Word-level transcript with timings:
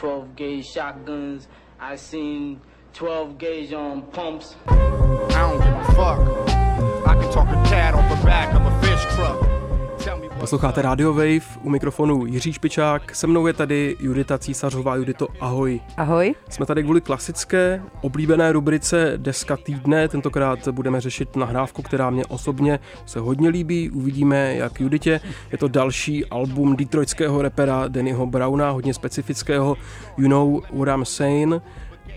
12 0.00 0.34
gauge 0.34 0.66
shotguns. 0.66 1.46
I 1.78 1.96
seen 1.96 2.62
12 2.94 3.36
gauge 3.36 3.74
on 3.74 4.00
pumps. 4.00 4.56
I 4.66 5.28
don't 5.28 5.58
give 5.58 5.76
a 5.76 5.84
fuck. 5.92 6.48
I 7.06 7.14
can 7.20 7.30
talk 7.30 7.48
a 7.48 7.68
cat 7.68 7.92
off 7.92 8.08
the 8.18 8.24
back 8.24 8.54
of 8.54 8.64
a 8.64 8.80
fish 8.80 9.14
truck. 9.14 9.49
Posloucháte 10.40 10.82
Radio 10.82 11.12
Wave, 11.12 11.58
u 11.62 11.70
mikrofonu 11.70 12.26
Jiří 12.26 12.52
Špičák, 12.52 13.14
se 13.14 13.26
mnou 13.26 13.46
je 13.46 13.52
tady 13.52 13.96
Judita 14.00 14.38
Císařová. 14.38 14.96
Judito, 14.96 15.28
ahoj. 15.40 15.80
Ahoj. 15.96 16.34
Jsme 16.48 16.66
tady 16.66 16.82
kvůli 16.82 17.00
klasické, 17.00 17.82
oblíbené 18.00 18.52
rubrice 18.52 19.12
Deska 19.16 19.56
týdne. 19.56 20.08
Tentokrát 20.08 20.68
budeme 20.68 21.00
řešit 21.00 21.36
nahrávku, 21.36 21.82
která 21.82 22.10
mě 22.10 22.26
osobně 22.26 22.78
se 23.06 23.20
hodně 23.20 23.48
líbí. 23.48 23.90
Uvidíme, 23.90 24.54
jak 24.54 24.80
Juditě. 24.80 25.20
Je 25.52 25.58
to 25.58 25.68
další 25.68 26.26
album 26.26 26.76
detroitského 26.76 27.42
repera 27.42 27.88
Dannyho 27.88 28.26
Browna, 28.26 28.70
hodně 28.70 28.94
specifického 28.94 29.76
You 30.18 30.28
Know 30.28 30.60
What 30.72 30.88
I'm 30.88 31.04
Saying. 31.04 31.54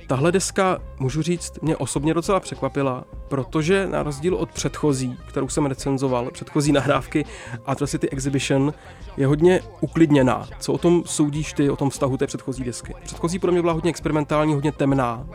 Tahle 0.07 0.31
deska, 0.31 0.79
můžu 0.99 1.21
říct, 1.21 1.59
mě 1.61 1.77
osobně 1.77 2.13
docela 2.13 2.39
překvapila, 2.39 3.03
protože 3.27 3.87
na 3.87 4.03
rozdíl 4.03 4.35
od 4.35 4.51
předchozí, 4.51 5.17
kterou 5.27 5.49
jsem 5.49 5.65
recenzoval, 5.65 6.29
předchozí 6.31 6.71
nahrávky 6.71 7.25
Atrocity 7.65 8.09
Exhibition, 8.09 8.73
je 9.17 9.27
hodně 9.27 9.61
uklidněná. 9.81 10.47
Co 10.59 10.73
o 10.73 10.77
tom 10.77 11.03
soudíš 11.05 11.53
ty, 11.53 11.69
o 11.69 11.75
tom 11.75 11.89
vztahu 11.89 12.17
té 12.17 12.27
předchozí 12.27 12.63
desky? 12.63 12.95
Předchozí 13.03 13.39
pro 13.39 13.51
mě 13.51 13.61
byla 13.61 13.73
hodně 13.73 13.89
experimentální, 13.89 14.53
hodně 14.53 14.71
temná. 14.71 15.27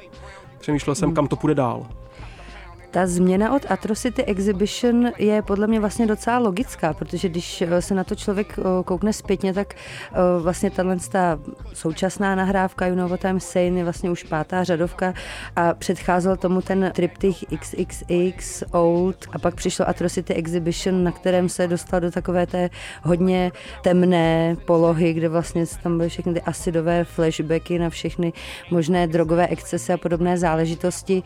Přemýšlel 0.58 0.94
jsem, 0.94 1.14
kam 1.14 1.26
to 1.28 1.36
půjde 1.36 1.54
dál. 1.54 1.86
Ta 2.90 3.06
změna 3.06 3.54
od 3.54 3.70
Atrocity 3.70 4.24
Exhibition 4.24 5.10
je 5.18 5.42
podle 5.42 5.66
mě 5.66 5.80
vlastně 5.80 6.06
docela 6.06 6.38
logická, 6.38 6.92
protože 6.92 7.28
když 7.28 7.62
eh, 7.62 7.82
se 7.82 7.94
na 7.94 8.04
to 8.04 8.14
člověk 8.14 8.58
eh, 8.58 8.62
koukne 8.84 9.12
zpětně, 9.12 9.54
tak 9.54 9.74
eh, 9.74 10.16
vlastně 10.40 10.70
tahle 10.70 10.96
současná 11.74 12.34
nahrávka 12.34 12.86
You 12.86 12.94
Know 12.94 13.08
What 13.08 13.24
I'm 13.24 13.40
Saying 13.40 13.76
je 13.76 13.84
vlastně 13.84 14.10
už 14.10 14.22
pátá 14.22 14.64
řadovka 14.64 15.14
a 15.56 15.74
předcházel 15.74 16.36
tomu 16.36 16.62
ten 16.62 16.90
triptych 16.94 17.44
XXX 17.58 18.62
Old 18.70 19.26
a 19.32 19.38
pak 19.38 19.54
přišlo 19.54 19.88
Atrocity 19.88 20.34
Exhibition, 20.34 21.04
na 21.04 21.12
kterém 21.12 21.48
se 21.48 21.68
dostal 21.68 22.00
do 22.00 22.10
takové 22.10 22.46
té 22.46 22.70
hodně 23.02 23.52
temné 23.82 24.56
polohy, 24.66 25.12
kde 25.12 25.28
vlastně 25.28 25.64
tam 25.82 25.96
byly 25.96 26.08
všechny 26.08 26.34
ty 26.34 26.42
acidové 26.42 27.04
flashbacky 27.04 27.78
na 27.78 27.90
všechny 27.90 28.32
možné 28.70 29.06
drogové 29.06 29.46
excesy 29.46 29.92
a 29.92 29.96
podobné 29.96 30.38
záležitosti. 30.38 31.22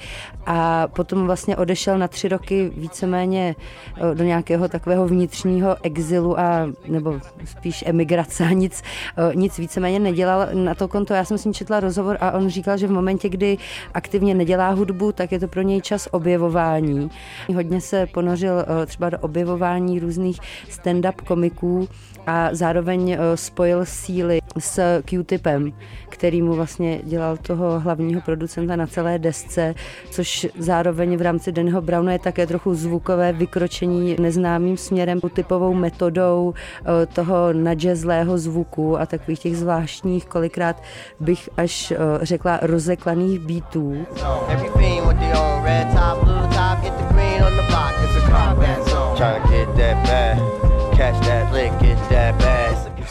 A 0.46 0.88
potom 0.88 1.26
vlastně 1.26 1.51
vlastně 1.52 1.62
odešel 1.62 1.98
na 1.98 2.08
tři 2.08 2.28
roky 2.28 2.72
víceméně 2.76 3.56
eh, 3.96 4.14
do 4.14 4.24
nějakého 4.24 4.68
takového 4.68 5.06
vnitřního 5.06 5.76
exilu 5.82 6.38
a 6.40 6.68
nebo 6.88 7.20
spíš 7.44 7.84
emigrace 7.86 8.44
a 8.44 8.52
nic, 8.52 8.82
eh, 9.16 9.36
nic 9.36 9.58
víceméně 9.58 9.98
nedělal 9.98 10.48
na 10.54 10.74
to 10.74 10.88
konto. 10.88 11.14
Já 11.14 11.24
jsem 11.24 11.38
s 11.38 11.44
ním 11.44 11.54
četla 11.54 11.80
rozhovor 11.80 12.16
a 12.20 12.32
on 12.32 12.48
říkal, 12.48 12.76
že 12.76 12.86
v 12.86 12.90
momentě, 12.90 13.28
kdy 13.28 13.58
aktivně 13.94 14.34
nedělá 14.34 14.70
hudbu, 14.70 15.12
tak 15.12 15.32
je 15.32 15.40
to 15.40 15.48
pro 15.48 15.62
něj 15.62 15.80
čas 15.80 16.08
objevování. 16.12 17.10
Hodně 17.54 17.80
se 17.80 18.06
ponořil 18.06 18.60
eh, 18.60 18.86
třeba 18.86 19.10
do 19.10 19.18
objevování 19.18 20.00
různých 20.00 20.40
stand-up 20.70 21.24
komiků 21.24 21.88
a 22.26 22.48
zároveň 22.52 23.16
spojil 23.34 23.84
síly 23.84 24.38
s 24.58 25.02
Q-tipem, 25.02 25.72
který 26.08 26.42
mu 26.42 26.54
vlastně 26.54 27.00
dělal 27.04 27.36
toho 27.36 27.80
hlavního 27.80 28.20
producenta 28.20 28.76
na 28.76 28.86
celé 28.86 29.18
desce, 29.18 29.74
což 30.10 30.46
zároveň 30.58 31.16
v 31.16 31.22
rámci 31.22 31.41
rámci 31.42 31.52
Denho 31.52 31.82
Browna 31.82 32.12
je 32.12 32.18
také 32.18 32.46
trochu 32.46 32.74
zvukové 32.74 33.32
vykročení 33.32 34.16
neznámým 34.20 34.76
směrem, 34.76 35.20
typovou 35.20 35.74
metodou 35.74 36.54
eh, 36.54 37.06
toho 37.06 37.52
nadžezlého 37.52 38.38
zvuku 38.38 39.00
a 39.00 39.06
takových 39.06 39.38
těch 39.38 39.56
zvláštních, 39.56 40.26
kolikrát 40.26 40.82
bych 41.20 41.48
až 41.56 41.90
eh, 41.90 41.96
řekla 42.22 42.58
rozeklaných 42.62 43.38
beatů. 43.38 44.06
Trying 49.16 49.42
to 49.42 49.48
get 49.50 49.68
that 49.76 49.96
bad, 50.06 50.38
catch 50.96 51.26
that 51.26 51.52
lick, 51.52 51.72
get 51.80 51.98
that 52.08 52.34
bad 52.38 52.61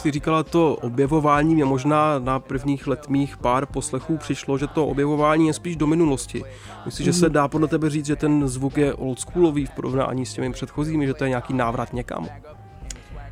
jsi 0.01 0.11
říkala 0.11 0.43
to 0.43 0.75
objevování, 0.75 1.55
mě 1.55 1.65
možná 1.65 2.19
na 2.19 2.39
prvních 2.39 2.87
letmých 2.87 3.37
pár 3.37 3.65
poslechů 3.65 4.17
přišlo, 4.17 4.57
že 4.57 4.67
to 4.67 4.87
objevování 4.87 5.47
je 5.47 5.53
spíš 5.53 5.75
do 5.75 5.87
minulosti. 5.87 6.43
Myslíš, 6.85 7.05
že 7.05 7.13
se 7.13 7.29
dá 7.29 7.47
podle 7.47 7.67
tebe 7.67 7.89
říct, 7.89 8.05
že 8.05 8.15
ten 8.15 8.47
zvuk 8.47 8.77
je 8.77 8.93
oldsschoolový 8.93 9.65
v 9.65 9.71
porovnání 9.71 10.25
s 10.25 10.33
těmi 10.33 10.51
předchozími, 10.51 11.07
že 11.07 11.13
to 11.13 11.23
je 11.23 11.29
nějaký 11.29 11.53
návrat 11.53 11.93
někam? 11.93 12.27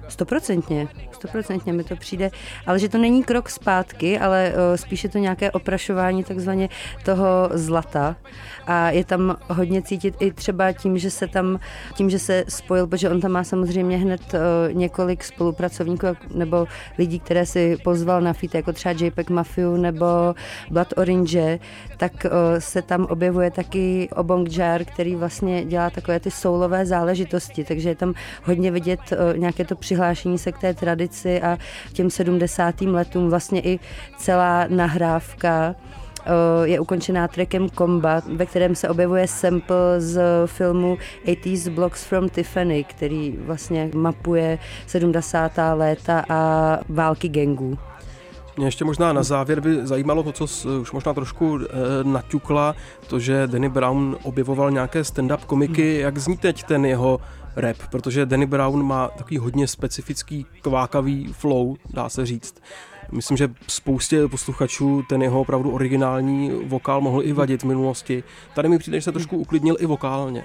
Stoprocentně, 0.09 0.87
stoprocentně 1.11 1.73
mi 1.73 1.83
to 1.83 1.95
přijde, 1.95 2.31
ale 2.65 2.79
že 2.79 2.89
to 2.89 2.97
není 2.97 3.23
krok 3.23 3.49
zpátky, 3.49 4.19
ale 4.19 4.53
uh, 4.53 4.75
spíše 4.75 5.09
to 5.09 5.17
nějaké 5.17 5.51
oprašování 5.51 6.23
takzvaně 6.23 6.69
toho 7.05 7.49
zlata. 7.53 8.15
A 8.67 8.89
je 8.89 9.05
tam 9.05 9.37
hodně 9.49 9.81
cítit 9.81 10.15
i 10.19 10.31
třeba 10.31 10.71
tím, 10.71 10.97
že 10.97 11.11
se 11.11 11.27
tam, 11.27 11.59
tím, 11.93 12.09
že 12.09 12.19
se 12.19 12.45
spojil, 12.47 12.87
protože 12.87 13.09
on 13.09 13.21
tam 13.21 13.31
má 13.31 13.43
samozřejmě 13.43 13.97
hned 13.97 14.21
uh, 14.33 14.73
několik 14.73 15.23
spolupracovníků 15.23 16.07
nebo 16.33 16.67
lidí, 16.97 17.19
které 17.19 17.45
si 17.45 17.77
pozval 17.83 18.21
na 18.21 18.33
feat, 18.33 18.55
jako 18.55 18.73
třeba 18.73 18.95
JPEG 18.99 19.29
Mafiu 19.29 19.77
nebo 19.77 20.05
Blood 20.71 20.93
Orange, 20.97 21.59
tak 21.97 22.11
uh, 22.25 22.31
se 22.59 22.81
tam 22.81 23.05
objevuje 23.05 23.51
taky 23.51 24.09
Obong 24.15 24.57
Jar, 24.57 24.85
který 24.85 25.15
vlastně 25.15 25.65
dělá 25.65 25.89
takové 25.89 26.19
ty 26.19 26.31
soulové 26.31 26.85
záležitosti, 26.85 27.63
takže 27.63 27.89
je 27.89 27.95
tam 27.95 28.13
hodně 28.43 28.71
vidět 28.71 28.99
nějaké 29.35 29.65
to 29.65 29.75
přihlášení 29.75 29.98
přihlášení 29.99 30.37
se 30.37 30.51
k 30.51 30.57
té 30.57 30.73
tradici 30.73 31.41
a 31.41 31.57
těm 31.93 32.09
70. 32.09 32.81
letům 32.81 33.29
vlastně 33.29 33.61
i 33.61 33.79
celá 34.17 34.65
nahrávka 34.67 35.75
eh, 35.75 36.31
je 36.63 36.79
ukončená 36.79 37.27
trackem 37.27 37.69
Combat, 37.69 38.23
ve 38.27 38.45
kterém 38.45 38.75
se 38.75 38.89
objevuje 38.89 39.27
sample 39.27 40.01
z 40.01 40.21
filmu 40.45 40.97
80s 41.25 41.69
Blocks 41.69 42.03
from 42.03 42.29
Tiffany, 42.29 42.83
který 42.83 43.37
vlastně 43.37 43.89
mapuje 43.95 44.59
70. 44.87 45.51
léta 45.73 46.25
a 46.29 46.79
války 46.89 47.29
gangů. 47.29 47.88
Mě 48.59 48.67
ještě 48.67 48.85
možná 48.85 49.13
na 49.13 49.23
závěr 49.23 49.61
by 49.61 49.87
zajímalo 49.87 50.23
to, 50.23 50.31
co 50.31 50.69
už 50.81 50.91
možná 50.91 51.13
trošku 51.13 51.59
e, 51.59 51.67
naťukla, 52.03 52.75
to, 53.07 53.19
že 53.19 53.47
Danny 53.47 53.69
Brown 53.69 54.17
objevoval 54.23 54.71
nějaké 54.71 55.01
stand-up 55.01 55.45
komiky. 55.45 55.99
Jak 55.99 56.17
zní 56.17 56.37
teď 56.37 56.63
ten 56.63 56.85
jeho 56.85 57.21
rap, 57.55 57.77
protože 57.91 58.25
Danny 58.25 58.45
Brown 58.45 58.83
má 58.83 59.07
takový 59.07 59.37
hodně 59.37 59.67
specifický 59.67 60.45
kvákavý 60.61 61.33
flow, 61.33 61.75
dá 61.93 62.09
se 62.09 62.25
říct. 62.25 62.55
Myslím, 63.11 63.37
že 63.37 63.49
spoustě 63.67 64.27
posluchačů 64.27 65.03
ten 65.09 65.21
jeho 65.21 65.41
opravdu 65.41 65.71
originální 65.71 66.51
vokál 66.65 67.01
mohl 67.01 67.23
i 67.23 67.33
vadit 67.33 67.63
v 67.63 67.65
minulosti. 67.65 68.23
Tady 68.55 68.69
mi 68.69 68.79
přijde, 68.79 68.97
že 68.97 69.01
se 69.01 69.11
trošku 69.11 69.37
uklidnil 69.37 69.75
i 69.79 69.85
vokálně. 69.85 70.43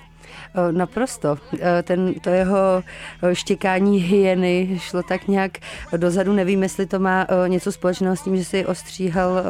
Naprosto. 0.71 1.39
Ten, 1.83 2.15
to 2.15 2.31
jeho 2.31 2.57
štěkání 3.33 3.99
hyeny 3.99 4.81
šlo 4.83 5.03
tak 5.03 5.29
nějak 5.29 5.59
dozadu. 5.97 6.33
Nevím, 6.33 6.63
jestli 6.63 6.87
to 6.87 6.99
má 6.99 7.27
něco 7.47 7.73
společného 7.73 8.17
s 8.17 8.23
tím, 8.23 8.37
že 8.37 8.45
si 8.45 8.67
ostříhal 8.67 9.43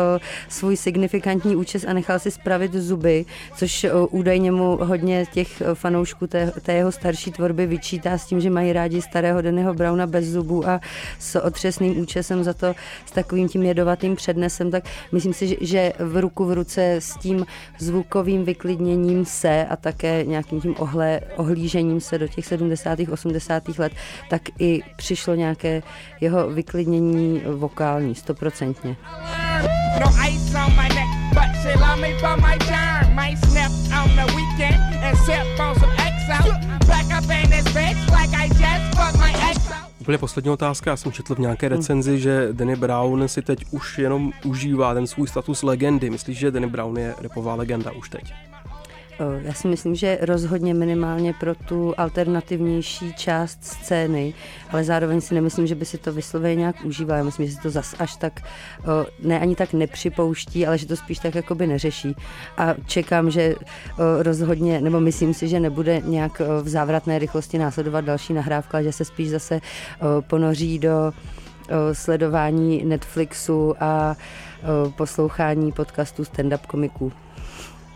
svůj 0.49 0.77
signifikantní 0.77 1.57
účes 1.57 1.85
a 1.89 1.93
nechal 1.93 2.19
si 2.19 2.31
spravit 2.31 2.75
zuby, 2.75 3.25
což 3.57 3.87
údajně 4.11 4.53
mu 4.53 4.77
hodně 4.77 5.27
těch 5.33 5.63
fanoušků 5.75 6.27
té, 6.27 6.53
té 6.63 6.73
jeho 6.73 6.93
starší 6.93 7.33
tvorby 7.33 7.67
vyčítá 7.67 8.19
s 8.19 8.27
tím, 8.27 8.41
že 8.41 8.51
mají 8.51 8.73
rádi 8.73 9.03
starého 9.03 9.43
Dennyho 9.43 9.75
Browna 9.75 10.07
bez 10.07 10.25
zubů 10.25 10.69
a 10.69 10.81
s 11.19 11.41
otřesným 11.41 11.99
účesem 12.01 12.45
za 12.45 12.55
to 12.55 12.75
s 13.07 13.11
takovým 13.11 13.49
tím 13.49 13.63
jedovatým 13.63 14.17
přednesem, 14.17 14.71
tak 14.71 14.85
myslím 15.13 15.33
si, 15.33 15.59
že 15.61 15.93
v 15.99 16.17
ruku 16.17 16.45
v 16.45 16.53
ruce 16.53 16.93
s 16.93 17.17
tím 17.17 17.47
zvukovým 17.79 18.45
vyklidněním 18.45 19.25
se 19.25 19.67
a 19.71 19.77
také 19.77 20.25
nějakým 20.25 20.61
tím 20.61 20.75
ohle, 20.79 21.21
ohlížením 21.37 22.01
se 22.01 22.19
do 22.19 22.29
těch 22.29 22.47
70. 22.47 22.99
80. 23.13 23.79
let, 23.79 23.93
tak 24.31 24.43
i 24.59 24.81
přišlo 24.97 25.35
nějaké 25.35 25.83
jeho 26.21 26.51
vyklidnění 26.51 27.43
vokální, 27.57 28.15
stoprocentně. 28.15 28.97
No. 30.01 30.11
Might 33.15 33.39
snap 33.39 33.73
on 34.03 34.17
the 34.17 34.35
weekend 34.35 34.81
and. 35.03 35.15
Back 36.87 37.07
up 37.07 37.31
in 37.31 37.51
this 37.51 37.65
bitch 37.75 38.04
Úplně 40.05 40.19
poslední 40.19 40.51
otázka. 40.51 40.91
Já 40.91 40.97
jsem 40.97 41.13
četl 41.13 41.35
v 41.35 41.39
nějaké 41.39 41.69
recenzi, 41.69 42.19
že 42.21 42.49
Danny 42.53 42.77
Brown 42.77 43.29
si 43.29 43.43
teď 43.43 43.65
už 43.71 43.99
jenom 43.99 44.33
užívá 44.45 44.95
ten 44.95 45.07
svůj 45.07 45.29
status 45.29 45.63
legendy. 45.63 46.11
Myslíš, 46.11 46.39
že 46.39 46.51
Danny 46.51 46.67
Brown 46.67 46.99
je 46.99 47.15
repová 47.19 47.55
legenda 47.55 47.93
už 47.93 48.09
teď? 48.09 48.33
Já 49.43 49.53
si 49.53 49.69
myslím, 49.69 49.95
že 49.95 50.19
rozhodně 50.21 50.75
minimálně 50.75 51.35
pro 51.41 51.55
tu 51.55 51.95
alternativnější 51.97 53.13
část 53.15 53.65
scény, 53.65 54.35
ale 54.71 54.85
zároveň 54.85 55.21
si 55.21 55.35
nemyslím, 55.35 55.67
že 55.67 55.75
by 55.75 55.85
si 55.85 55.99
to 55.99 56.13
vysloveně 56.13 56.57
nějak 56.57 56.77
užíval. 56.85 57.17
Já 57.17 57.25
myslím, 57.25 57.47
že 57.47 57.53
si 57.53 57.61
to 57.61 57.71
zas 57.71 57.95
až 57.99 58.17
tak, 58.17 58.41
ne 59.23 59.41
ani 59.41 59.57
tak 59.57 59.73
nepřipouští, 59.73 60.67
ale 60.67 60.79
že 60.79 60.87
to 60.87 60.97
spíš 60.97 61.19
tak 61.19 61.35
jakoby 61.35 61.67
neřeší. 61.67 62.17
A 62.57 62.75
čekám, 62.87 63.31
že 63.31 63.55
rozhodně, 64.19 64.81
nebo 64.81 65.01
myslím 65.01 65.35
si, 65.35 65.49
že 65.49 65.61
nebude 65.61 66.01
nějak 66.05 66.43
v 66.63 66.69
závratné 66.69 67.19
rychlosti 67.19 67.59
následovat 67.59 68.05
další 68.05 68.33
nahrávka, 68.33 68.83
že 68.83 68.93
se 68.93 69.05
spíš 69.05 69.31
zase 69.31 69.61
ponoří 70.21 70.79
do 70.79 71.13
sledování 71.93 72.85
Netflixu 72.85 73.75
a 73.81 74.17
poslouchání 74.97 75.73
podcastu 75.73 76.23
stand-up 76.23 76.67
komiků. 76.67 77.13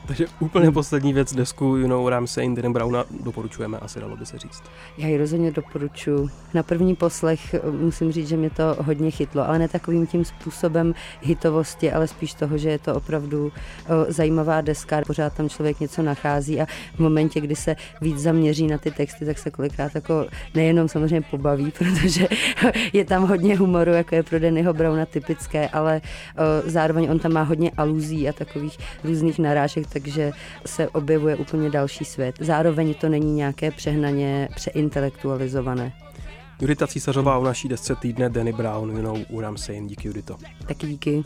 Takže 0.09 0.27
úplně 0.41 0.71
poslední 0.71 1.13
věc, 1.13 1.35
desku 1.35 1.65
You 1.65 1.89
Know 1.89 2.05
What 2.05 2.21
I'm 2.21 2.27
Saying, 2.27 2.57
Danny 2.57 2.75
Browna 2.75 3.05
doporučujeme, 3.25 3.79
asi 3.79 4.01
dalo 4.01 4.17
by 4.17 4.27
se 4.27 4.39
říct. 4.39 4.63
Já 4.99 5.09
ji 5.09 5.19
rozhodně 5.19 5.51
doporučuji. 5.51 6.29
Na 6.55 6.63
první 6.63 6.97
poslech 6.97 7.55
eh, 7.55 7.61
musím 7.71 8.13
říct, 8.13 8.29
že 8.29 8.37
mě 8.37 8.51
to 8.51 8.77
hodně 8.81 9.11
chytlo, 9.11 9.49
ale 9.49 9.59
ne 9.59 9.69
takovým 9.69 10.07
tím 10.07 10.25
způsobem 10.25 10.95
hitovosti, 11.23 11.93
ale 11.93 12.09
spíš 12.09 12.35
toho, 12.35 12.59
že 12.59 12.71
je 12.71 12.79
to 12.79 12.95
opravdu 12.95 13.47
o, 13.47 14.13
zajímavá 14.13 14.61
deska, 14.61 15.03
pořád 15.07 15.33
tam 15.33 15.49
člověk 15.49 15.81
něco 15.81 16.03
nachází 16.03 16.61
a 16.61 16.67
v 16.95 16.99
momentě, 16.99 17.41
kdy 17.41 17.57
se 17.57 17.77
víc 18.01 18.19
zaměří 18.19 18.67
na 18.67 18.79
ty 18.79 18.91
texty, 18.91 19.27
tak 19.27 19.39
se 19.39 19.51
kolikrát 19.51 19.95
jako 19.95 20.27
nejenom 20.55 20.89
samozřejmě 20.89 21.23
pobaví, 21.31 21.73
protože 21.79 22.29
je 22.93 23.05
tam 23.05 23.29
hodně 23.29 23.57
humoru, 23.57 23.93
jako 23.93 24.15
je 24.15 24.23
pro 24.23 24.39
Dannyho 24.39 24.75
Browna 24.75 25.07
typické, 25.07 25.69
ale 25.69 26.01
o, 26.01 26.71
zároveň 26.71 27.09
on 27.11 27.19
tam 27.19 27.33
má 27.33 27.43
hodně 27.43 27.71
aluzí 27.77 28.29
a 28.29 28.33
takových 28.33 28.79
různých 29.05 29.39
narážek, 29.39 29.98
takže 30.01 30.33
se 30.67 30.89
objevuje 30.89 31.37
úplně 31.37 31.71
další 31.71 32.05
svět. 32.05 32.35
Zároveň 32.41 32.95
to 32.95 33.09
není 33.09 33.35
nějaké 33.35 33.71
přehnaně 33.71 34.49
přeintelektualizované. 34.55 35.93
Judita 36.61 36.87
Císařová 36.87 37.39
o 37.39 37.45
naší 37.45 37.69
desce 37.69 37.95
týdne 37.95 38.31
Danny 38.31 38.53
Brown, 38.53 39.03
what 39.31 39.45
I'm 39.45 39.57
saying. 39.57 39.89
Díky 39.89 40.09
Judito. 40.09 40.37
Taky 40.67 40.87
díky. 40.87 41.23